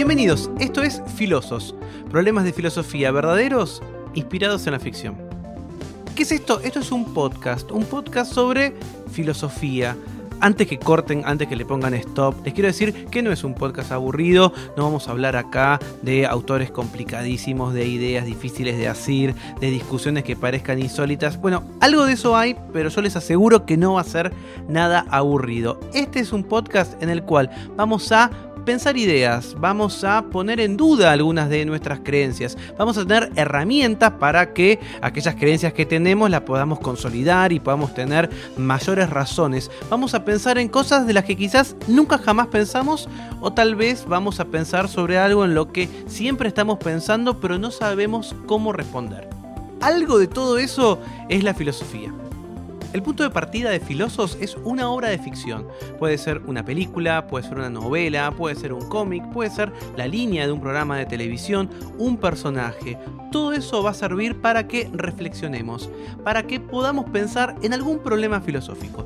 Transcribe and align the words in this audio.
Bienvenidos, 0.00 0.50
esto 0.58 0.82
es 0.82 1.02
Filosos, 1.14 1.74
problemas 2.08 2.44
de 2.44 2.54
filosofía 2.54 3.10
verdaderos 3.10 3.82
inspirados 4.14 4.66
en 4.66 4.72
la 4.72 4.80
ficción. 4.80 5.14
¿Qué 6.16 6.22
es 6.22 6.32
esto? 6.32 6.58
Esto 6.60 6.80
es 6.80 6.90
un 6.90 7.12
podcast, 7.12 7.70
un 7.70 7.84
podcast 7.84 8.32
sobre 8.32 8.72
filosofía, 9.12 9.94
antes 10.40 10.66
que 10.68 10.78
corten, 10.78 11.22
antes 11.26 11.48
que 11.48 11.54
le 11.54 11.66
pongan 11.66 11.92
stop, 11.92 12.34
les 12.46 12.54
quiero 12.54 12.68
decir 12.68 13.04
que 13.10 13.20
no 13.20 13.30
es 13.30 13.44
un 13.44 13.54
podcast 13.54 13.92
aburrido, 13.92 14.54
no 14.74 14.84
vamos 14.84 15.06
a 15.06 15.10
hablar 15.10 15.36
acá 15.36 15.78
de 16.00 16.26
autores 16.26 16.70
complicadísimos, 16.70 17.74
de 17.74 17.86
ideas 17.86 18.24
difíciles 18.24 18.78
de 18.78 18.88
hacer, 18.88 19.34
de 19.60 19.70
discusiones 19.70 20.24
que 20.24 20.34
parezcan 20.34 20.78
insólitas. 20.78 21.38
Bueno, 21.38 21.62
algo 21.80 22.06
de 22.06 22.14
eso 22.14 22.38
hay, 22.38 22.56
pero 22.72 22.88
yo 22.88 23.02
les 23.02 23.16
aseguro 23.16 23.66
que 23.66 23.76
no 23.76 23.94
va 23.94 24.00
a 24.00 24.04
ser 24.04 24.32
nada 24.66 25.04
aburrido. 25.10 25.78
Este 25.92 26.20
es 26.20 26.32
un 26.32 26.44
podcast 26.44 27.00
en 27.02 27.10
el 27.10 27.22
cual 27.22 27.50
vamos 27.76 28.10
a 28.12 28.30
pensar 28.60 28.96
ideas, 28.96 29.54
vamos 29.58 30.04
a 30.04 30.22
poner 30.22 30.60
en 30.60 30.76
duda 30.76 31.12
algunas 31.12 31.48
de 31.48 31.64
nuestras 31.64 32.00
creencias, 32.00 32.56
vamos 32.78 32.96
a 32.98 33.06
tener 33.06 33.30
herramientas 33.36 34.12
para 34.12 34.52
que 34.52 34.78
aquellas 35.02 35.34
creencias 35.34 35.72
que 35.72 35.86
tenemos 35.86 36.30
las 36.30 36.42
podamos 36.42 36.80
consolidar 36.80 37.52
y 37.52 37.60
podamos 37.60 37.94
tener 37.94 38.30
mayores 38.56 39.10
razones. 39.10 39.70
Vamos 39.88 40.14
a 40.14 40.24
pensar 40.24 40.58
en 40.58 40.68
cosas 40.68 41.06
de 41.06 41.12
las 41.12 41.24
que 41.24 41.36
quizás 41.36 41.76
nunca 41.88 42.18
jamás 42.18 42.48
pensamos 42.48 43.08
o 43.40 43.52
tal 43.52 43.74
vez 43.74 44.04
vamos 44.06 44.40
a 44.40 44.46
pensar 44.46 44.88
sobre 44.88 45.18
algo 45.18 45.44
en 45.44 45.54
lo 45.54 45.72
que 45.72 45.88
siempre 46.06 46.48
estamos 46.48 46.78
pensando 46.78 47.40
pero 47.40 47.58
no 47.58 47.70
sabemos 47.70 48.34
cómo 48.46 48.72
responder. 48.72 49.28
Algo 49.80 50.18
de 50.18 50.26
todo 50.26 50.58
eso 50.58 51.00
es 51.28 51.42
la 51.42 51.54
filosofía. 51.54 52.12
El 52.92 53.02
punto 53.02 53.22
de 53.22 53.30
partida 53.30 53.70
de 53.70 53.78
Filosos 53.78 54.36
es 54.40 54.56
una 54.64 54.90
obra 54.90 55.10
de 55.10 55.18
ficción. 55.18 55.68
Puede 56.00 56.18
ser 56.18 56.42
una 56.46 56.64
película, 56.64 57.28
puede 57.28 57.46
ser 57.46 57.58
una 57.58 57.70
novela, 57.70 58.32
puede 58.32 58.56
ser 58.56 58.72
un 58.72 58.88
cómic, 58.88 59.24
puede 59.30 59.48
ser 59.48 59.72
la 59.96 60.08
línea 60.08 60.44
de 60.44 60.52
un 60.52 60.60
programa 60.60 60.98
de 60.98 61.06
televisión, 61.06 61.70
un 61.98 62.16
personaje. 62.16 62.98
Todo 63.30 63.52
eso 63.52 63.84
va 63.84 63.90
a 63.90 63.94
servir 63.94 64.40
para 64.40 64.66
que 64.66 64.90
reflexionemos, 64.92 65.88
para 66.24 66.48
que 66.48 66.58
podamos 66.58 67.08
pensar 67.10 67.54
en 67.62 67.74
algún 67.74 68.00
problema 68.00 68.40
filosófico. 68.40 69.04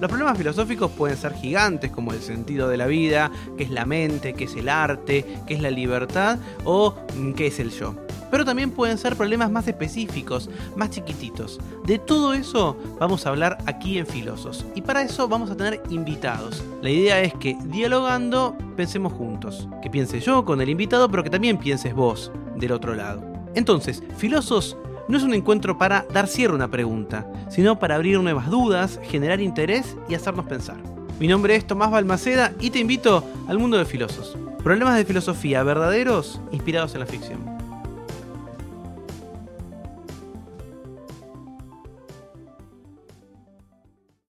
Los 0.00 0.08
problemas 0.08 0.38
filosóficos 0.38 0.92
pueden 0.92 1.16
ser 1.16 1.34
gigantes, 1.34 1.90
como 1.90 2.12
el 2.12 2.20
sentido 2.20 2.68
de 2.68 2.76
la 2.76 2.86
vida, 2.86 3.32
qué 3.56 3.64
es 3.64 3.70
la 3.70 3.84
mente, 3.84 4.32
qué 4.32 4.44
es 4.44 4.54
el 4.54 4.68
arte, 4.68 5.26
qué 5.44 5.54
es 5.54 5.60
la 5.60 5.72
libertad 5.72 6.38
o 6.62 6.94
mm, 7.16 7.32
qué 7.32 7.48
es 7.48 7.58
el 7.58 7.70
yo 7.70 7.96
pero 8.30 8.44
también 8.44 8.70
pueden 8.70 8.98
ser 8.98 9.16
problemas 9.16 9.50
más 9.50 9.68
específicos, 9.68 10.50
más 10.76 10.90
chiquititos. 10.90 11.58
De 11.84 11.98
todo 11.98 12.34
eso 12.34 12.76
vamos 12.98 13.26
a 13.26 13.30
hablar 13.30 13.58
aquí 13.66 13.98
en 13.98 14.06
Filosos 14.06 14.64
y 14.74 14.82
para 14.82 15.02
eso 15.02 15.28
vamos 15.28 15.50
a 15.50 15.56
tener 15.56 15.82
invitados. 15.90 16.62
La 16.82 16.90
idea 16.90 17.20
es 17.20 17.34
que 17.34 17.56
dialogando 17.64 18.56
pensemos 18.76 19.12
juntos, 19.12 19.68
que 19.82 19.90
piense 19.90 20.20
yo 20.20 20.44
con 20.44 20.60
el 20.60 20.68
invitado, 20.68 21.10
pero 21.10 21.24
que 21.24 21.30
también 21.30 21.58
pienses 21.58 21.94
vos 21.94 22.30
del 22.56 22.72
otro 22.72 22.94
lado. 22.94 23.22
Entonces, 23.54 24.02
Filosos 24.16 24.76
no 25.08 25.16
es 25.16 25.22
un 25.24 25.34
encuentro 25.34 25.78
para 25.78 26.06
dar 26.12 26.28
cierre 26.28 26.52
a 26.52 26.56
una 26.56 26.70
pregunta, 26.70 27.26
sino 27.48 27.78
para 27.78 27.94
abrir 27.94 28.20
nuevas 28.20 28.50
dudas, 28.50 29.00
generar 29.04 29.40
interés 29.40 29.96
y 30.08 30.14
hacernos 30.14 30.46
pensar. 30.46 30.76
Mi 31.18 31.26
nombre 31.26 31.56
es 31.56 31.66
Tomás 31.66 31.90
Balmaceda 31.90 32.52
y 32.60 32.70
te 32.70 32.78
invito 32.78 33.24
al 33.48 33.58
mundo 33.58 33.78
de 33.78 33.84
Filosos. 33.84 34.36
Problemas 34.62 34.96
de 34.96 35.04
filosofía 35.04 35.62
verdaderos 35.62 36.40
inspirados 36.52 36.94
en 36.94 37.00
la 37.00 37.06
ficción. 37.06 37.57